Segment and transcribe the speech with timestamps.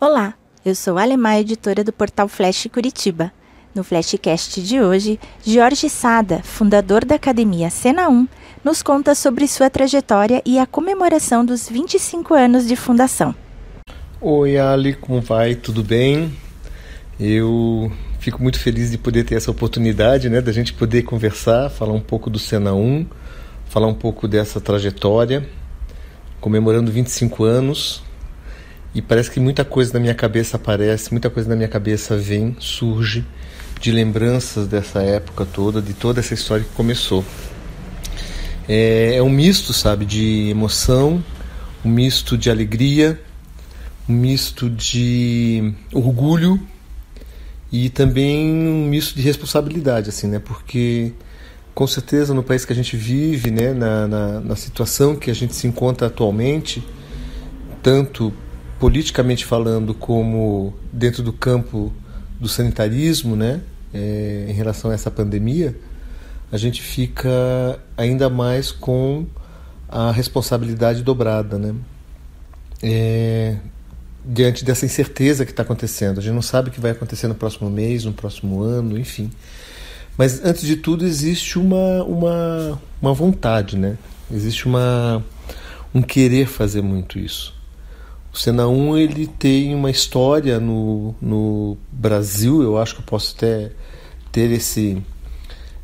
[0.00, 0.34] Olá,
[0.64, 3.32] eu sou a Alemã, editora do portal Flash Curitiba.
[3.74, 8.28] No Flashcast de hoje, Jorge Sada, fundador da Academia Cena 1,
[8.62, 13.34] nos conta sobre sua trajetória e a comemoração dos 25 anos de fundação.
[14.20, 15.56] Oi, Ali, como vai?
[15.56, 16.32] Tudo bem?
[17.18, 17.90] Eu
[18.20, 22.00] fico muito feliz de poder ter essa oportunidade, né, da gente poder conversar, falar um
[22.00, 23.04] pouco do Cena 1,
[23.66, 25.44] falar um pouco dessa trajetória,
[26.40, 28.06] comemorando 25 anos,
[28.98, 32.56] e parece que muita coisa na minha cabeça aparece, muita coisa na minha cabeça vem,
[32.58, 33.24] surge
[33.80, 37.24] de lembranças dessa época toda, de toda essa história que começou.
[38.68, 41.22] É, é um misto, sabe, de emoção,
[41.84, 43.22] um misto de alegria,
[44.08, 46.60] um misto de orgulho
[47.70, 50.40] e também um misto de responsabilidade, assim, né?
[50.40, 51.12] Porque
[51.72, 55.34] com certeza no país que a gente vive, né, na, na, na situação que a
[55.34, 56.82] gente se encontra atualmente,
[57.80, 58.34] tanto
[58.78, 61.92] politicamente falando, como dentro do campo
[62.38, 63.60] do sanitarismo, né,
[63.92, 65.76] é, em relação a essa pandemia,
[66.50, 69.26] a gente fica ainda mais com
[69.88, 71.74] a responsabilidade dobrada, né?
[72.82, 73.56] É,
[74.24, 76.18] diante dessa incerteza que está acontecendo.
[76.18, 79.30] A gente não sabe o que vai acontecer no próximo mês, no próximo ano, enfim.
[80.16, 83.96] Mas antes de tudo existe uma, uma, uma vontade, né?
[84.30, 85.24] Existe uma,
[85.94, 87.57] um querer fazer muito isso.
[88.38, 93.34] O Sena 1 ele tem uma história no, no Brasil, eu acho que eu posso
[93.36, 93.72] até
[94.30, 95.02] ter esse,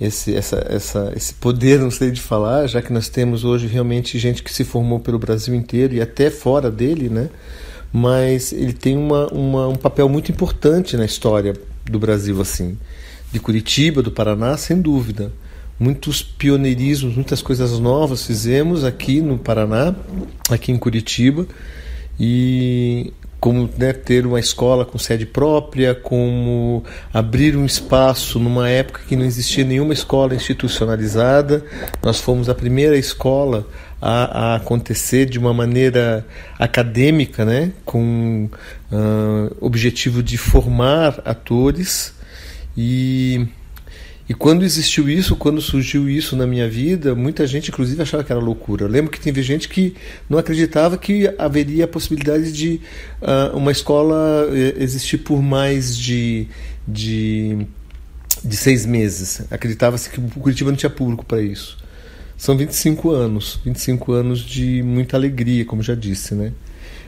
[0.00, 4.16] esse, essa, essa, esse poder, não sei de falar, já que nós temos hoje realmente
[4.16, 7.30] gente que se formou pelo Brasil inteiro e até fora dele, né?
[7.92, 11.52] Mas ele tem uma, uma, um papel muito importante na história
[11.84, 12.78] do Brasil, assim,
[13.32, 15.32] de Curitiba, do Paraná, sem dúvida.
[15.80, 19.92] Muitos pioneirismos, muitas coisas novas fizemos aqui no Paraná,
[20.48, 21.44] aqui em Curitiba
[22.18, 29.02] e como né, ter uma escola com sede própria, como abrir um espaço numa época
[29.06, 31.64] que não existia nenhuma escola institucionalizada.
[32.02, 33.66] Nós fomos a primeira escola
[34.00, 36.26] a, a acontecer de uma maneira
[36.58, 38.48] acadêmica, né, com
[38.90, 42.14] uh, objetivo de formar atores
[42.76, 43.46] e
[44.28, 48.32] e quando existiu isso, quando surgiu isso na minha vida, muita gente, inclusive, achava que
[48.32, 48.84] era loucura.
[48.84, 49.94] Eu lembro que teve gente que
[50.28, 52.80] não acreditava que haveria a possibilidade de
[53.22, 56.48] uh, uma escola eh, existir por mais de,
[56.86, 57.66] de,
[58.42, 59.42] de seis meses.
[59.48, 61.78] Acreditava-se que o Curitiba não tinha público para isso.
[62.36, 66.52] São 25 anos, 25 anos de muita alegria, como já disse, né?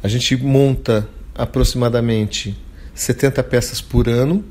[0.00, 2.56] A gente monta aproximadamente
[2.94, 4.44] 70 peças por ano,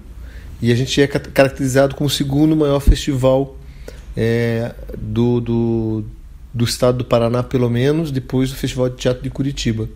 [0.61, 3.57] e a gente é caracterizado como o segundo maior festival
[4.15, 6.05] é, do, do,
[6.53, 9.87] do, estado do Paraná, pelo menos, depois do Festival de Teatro de Curitiba.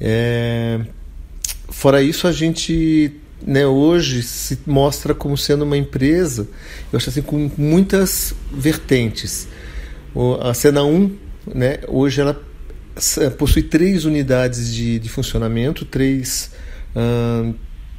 [0.00, 0.80] É,
[1.68, 6.48] fora isso, a gente né, hoje se mostra como sendo uma empresa,
[6.92, 9.46] eu acho assim, com muitas vertentes.
[10.40, 11.16] A Cena 1,
[11.54, 12.40] né, hoje ela
[13.38, 16.50] possui três unidades de, de funcionamento, três
[16.96, 17.54] hum,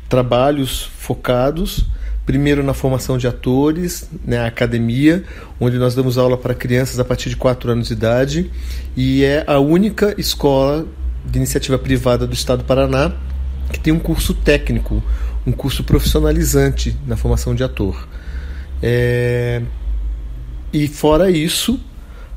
[0.09, 1.85] trabalhos focados
[2.29, 5.23] primeiro na formação de atores, né, a academia,
[5.59, 8.51] onde nós damos aula para crianças a partir de 4 anos de idade,
[8.95, 10.85] e é a única escola
[11.25, 13.13] de iniciativa privada do estado do Paraná
[13.73, 15.01] que tem um curso técnico,
[15.43, 18.07] um curso profissionalizante na formação de ator.
[18.79, 19.63] É...
[20.71, 21.79] E fora isso,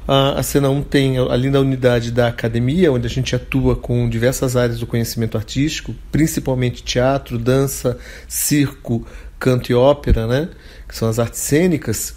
[0.07, 4.09] a, a Cena 1 tem ali na unidade da academia, onde a gente atua com
[4.09, 9.07] diversas áreas do conhecimento artístico, principalmente teatro, dança, circo,
[9.39, 10.49] canto e ópera, né?
[10.89, 12.15] que são as artes cênicas.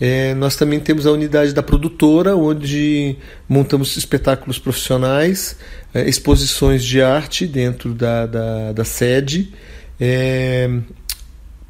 [0.00, 3.16] É, nós também temos a unidade da produtora, onde
[3.48, 5.56] montamos espetáculos profissionais,
[5.92, 9.52] é, exposições de arte dentro da, da, da sede,
[9.98, 10.70] é,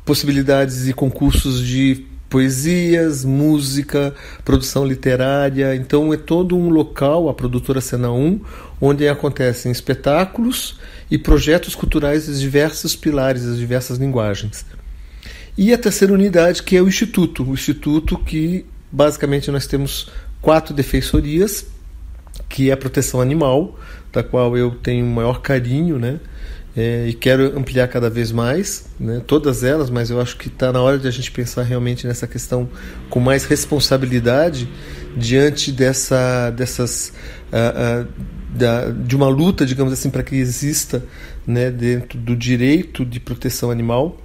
[0.05, 5.75] possibilidades e concursos de poesias, música, produção literária.
[5.75, 8.41] Então é todo um local, a produtora Cena 1,
[8.81, 10.79] onde acontecem espetáculos
[11.11, 14.65] e projetos culturais dos diversos pilares, das diversas linguagens.
[15.57, 17.43] E a terceira unidade, que é o Instituto.
[17.43, 20.11] O Instituto que basicamente nós temos
[20.41, 21.67] quatro defensorias,
[22.49, 23.79] que é a proteção animal,
[24.13, 26.21] da qual eu tenho o maior carinho, né?
[26.81, 30.73] É, e quero ampliar cada vez mais, né, todas elas, mas eu acho que está
[30.73, 32.69] na hora de a gente pensar realmente nessa questão
[33.11, 34.69] com mais responsabilidade
[35.17, 37.13] diante dessa, dessas,
[37.53, 38.09] uh, uh,
[38.57, 41.05] da, de uma luta, digamos assim, para que exista
[41.45, 44.17] né, dentro do direito de proteção animal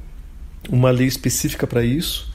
[0.70, 2.32] uma lei específica para isso.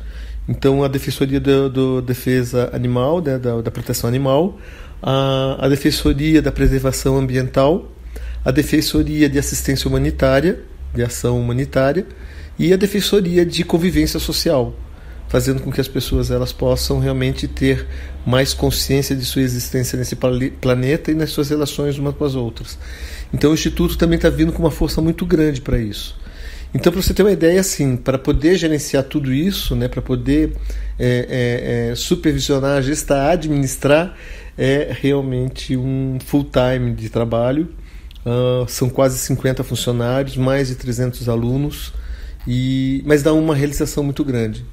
[0.49, 4.59] Então, a Defensoria do, do Defesa Animal, né, da, da proteção animal,
[5.01, 7.93] a, a Defensoria da Preservação Ambiental,
[8.45, 10.61] a Defensoria de Assistência Humanitária,
[10.95, 12.07] de Ação Humanitária,
[12.59, 14.75] e a Defensoria de Convivência Social,
[15.29, 17.87] fazendo com que as pessoas elas possam realmente ter
[18.27, 20.17] mais consciência de sua existência nesse
[20.61, 22.79] planeta e nas suas relações umas com as outras.
[23.33, 26.19] Então o Instituto também está vindo com uma força muito grande para isso.
[26.75, 30.53] Então, para você ter uma ideia, assim, para poder gerenciar tudo isso, né, para poder
[30.99, 34.15] é, é, é, supervisionar, gestar, administrar,
[34.57, 37.69] é realmente um full time de trabalho.
[38.29, 41.95] Uh, são quase 50 funcionários, mais de 300 alunos,
[42.47, 44.67] e mas dá uma realização muito grande.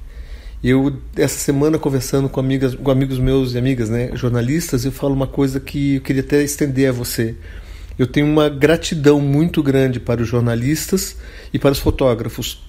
[0.62, 5.14] Eu, essa semana, conversando com, amigas, com amigos meus e amigas, né, jornalistas, eu falo
[5.14, 7.34] uma coisa que eu queria até estender a você.
[7.98, 11.16] Eu tenho uma gratidão muito grande para os jornalistas
[11.50, 12.62] e para os fotógrafos.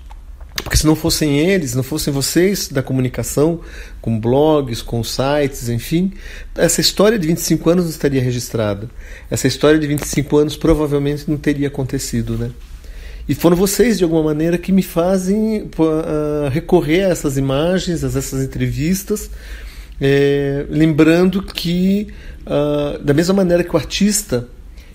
[0.67, 3.61] Porque se não fossem eles, não fossem vocês da comunicação,
[4.01, 6.11] com blogs, com sites, enfim,
[6.57, 8.89] essa história de 25 anos não estaria registrada.
[9.31, 12.51] Essa história de 25 anos provavelmente não teria acontecido, né?
[13.29, 18.07] E foram vocês, de alguma maneira, que me fazem uh, recorrer a essas imagens, a
[18.07, 19.29] essas entrevistas,
[20.01, 22.09] é, lembrando que,
[22.45, 24.49] uh, da mesma maneira que o artista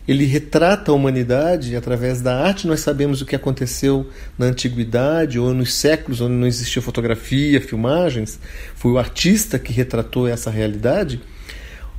[0.07, 5.55] ele retrata a humanidade através da arte, nós sabemos o que aconteceu na antiguidade ou
[5.55, 8.39] nos séculos onde não existia fotografia, filmagens,
[8.75, 11.21] foi o artista que retratou essa realidade.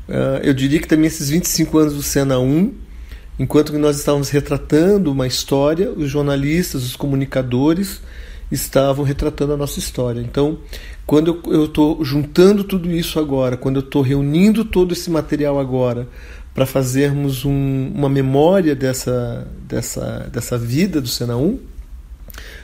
[0.07, 2.83] Uh, eu diria que também esses 25 anos do Cena 1
[3.39, 7.99] Enquanto que nós estávamos retratando uma história, os jornalistas, os comunicadores
[8.51, 10.21] estavam retratando a nossa história.
[10.21, 10.59] Então,
[11.05, 16.07] quando eu estou juntando tudo isso agora, quando eu estou reunindo todo esse material agora
[16.53, 21.59] para fazermos um, uma memória dessa, dessa, dessa vida do Sena 1,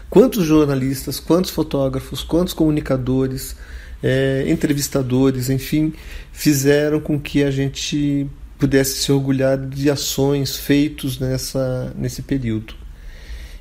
[0.10, 3.56] quantos jornalistas, quantos fotógrafos, quantos comunicadores,
[4.02, 5.94] é, entrevistadores, enfim,
[6.32, 8.28] fizeram com que a gente
[8.60, 12.76] pudesse se orgulhar de ações feitos nessa, nesse período.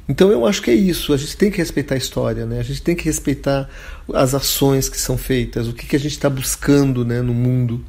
[0.08, 1.12] Então eu acho que é isso.
[1.12, 2.58] A gente tem que respeitar a história, né?
[2.58, 3.68] A gente tem que respeitar
[4.12, 7.84] as ações que são feitas, o que, que a gente está buscando, né, no mundo.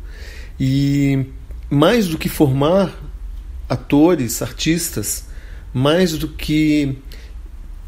[0.60, 1.26] E
[1.70, 2.92] mais do que formar
[3.68, 5.26] atores, artistas,
[5.74, 6.98] mais do que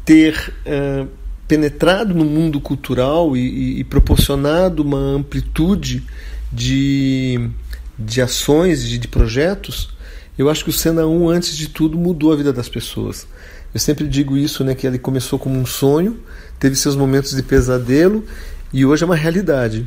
[0.04, 1.08] ter uh,
[1.48, 6.04] penetrado no mundo cultural e, e, e proporcionado uma amplitude
[6.52, 7.50] de
[7.98, 9.90] de ações, de, de projetos,
[10.36, 13.26] eu acho que o Cena 1, antes de tudo, mudou a vida das pessoas.
[13.72, 16.18] Eu sempre digo isso, né, que ele começou como um sonho,
[16.58, 18.24] teve seus momentos de pesadelo
[18.72, 19.86] e hoje é uma realidade.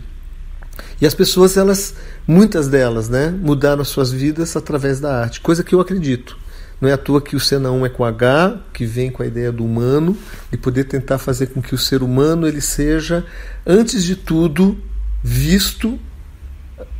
[1.00, 1.95] E as pessoas, elas,
[2.27, 6.38] muitas delas, né, mudaram as suas vidas através da arte, coisa que eu acredito.
[6.80, 9.25] Não é à toa que o Cena 1 é com H, que vem com a
[9.25, 10.18] ideia do humano,
[10.51, 13.25] de poder tentar fazer com que o ser humano ele seja,
[13.66, 14.77] antes de tudo,
[15.24, 16.00] visto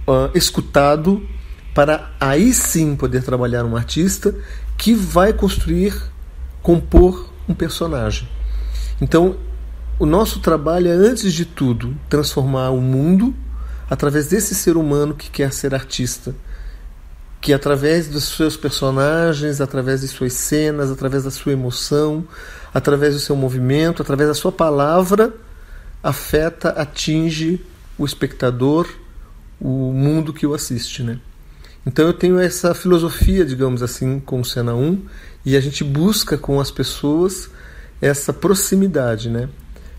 [0.08, 1.28] uh, escutado
[1.74, 4.34] para aí sim poder trabalhar um artista
[4.78, 5.94] que vai construir,
[6.62, 8.28] compor um personagem.
[9.02, 9.36] Então,
[10.00, 13.36] o nosso trabalho é, antes de tudo, transformar o mundo
[13.90, 16.36] através desse ser humano que quer ser artista.
[17.42, 22.28] Que através dos seus personagens, através de suas cenas, através da sua emoção,
[22.74, 25.34] através do seu movimento, através da sua palavra,
[26.02, 27.64] afeta, atinge
[27.98, 28.88] o espectador
[29.60, 31.20] o mundo que o assiste, né?
[31.86, 35.06] Então eu tenho essa filosofia, digamos assim, com o Cena 1
[35.46, 37.50] e a gente busca com as pessoas
[38.02, 39.48] essa proximidade, né?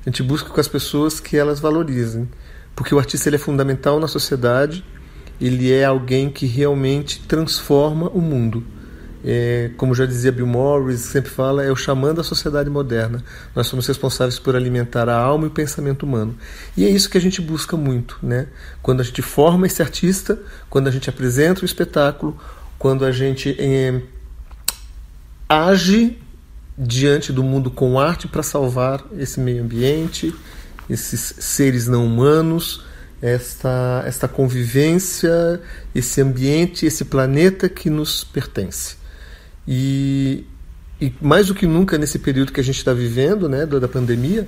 [0.05, 2.29] A gente busca com as pessoas que elas valorizem,
[2.77, 4.85] porque o artista ele é fundamental na sociedade,
[5.41, 8.65] ele é alguém que realmente transforma o mundo
[9.29, 13.25] é, como já dizia Bill Morris, sempre fala, é o xamã da sociedade moderna.
[13.57, 16.39] Nós somos responsáveis por alimentar a alma e o pensamento humano.
[16.77, 18.47] E é isso que a gente busca muito, né?
[18.81, 20.39] Quando a gente forma esse artista,
[20.71, 22.39] quando a gente apresenta o espetáculo,
[22.79, 24.01] quando a gente é,
[25.49, 26.17] age
[26.79, 30.33] diante do mundo com arte para salvar esse meio ambiente,
[30.89, 32.85] esses seres não humanos,
[33.21, 35.61] esta, esta convivência,
[35.95, 38.97] esse ambiente, esse planeta que nos pertence.
[39.67, 40.45] E,
[41.01, 44.47] e mais do que nunca nesse período que a gente está vivendo, né, da pandemia,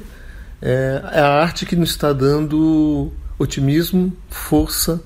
[0.60, 5.00] é, é a arte que nos está dando otimismo, força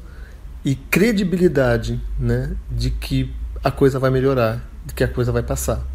[0.64, 5.86] e credibilidade, né, de que a coisa vai melhorar, de que a coisa vai passar.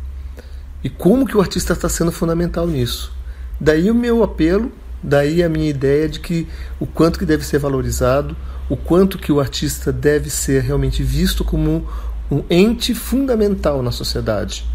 [0.84, 3.12] E como que o artista está sendo fundamental nisso?
[3.60, 6.48] Daí o meu apelo, daí a minha ideia de que
[6.80, 8.36] o quanto que deve ser valorizado,
[8.70, 11.88] o quanto que o artista deve ser realmente visto como
[12.30, 14.66] um ente fundamental na sociedade,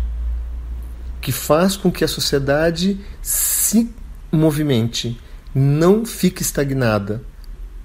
[1.20, 3.90] que faz com que a sociedade se
[4.30, 5.20] movimente,
[5.54, 7.22] não fique estagnada,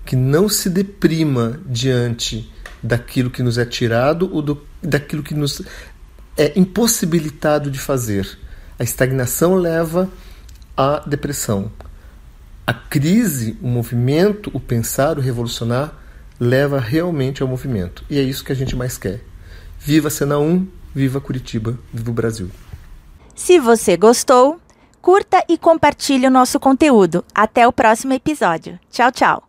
[0.06, 2.50] que não se deprima diante
[2.82, 5.62] daquilo que nos é tirado ou do, daquilo que nos
[6.38, 8.38] é impossibilitado de fazer.
[8.79, 10.10] A estagnação leva
[10.75, 11.72] à depressão.
[12.67, 15.93] A crise, o movimento, o pensar, o revolucionar
[16.38, 18.03] leva realmente ao movimento.
[18.09, 19.24] E é isso que a gente mais quer.
[19.79, 22.51] Viva Cena 1, viva Curitiba, viva o Brasil.
[23.33, 24.59] Se você gostou,
[25.01, 27.24] curta e compartilhe o nosso conteúdo.
[27.33, 28.77] Até o próximo episódio.
[28.91, 29.47] Tchau, tchau.